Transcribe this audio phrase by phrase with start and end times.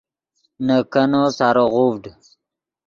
[0.65, 2.03] نے کینیکو سارو غوڤڈ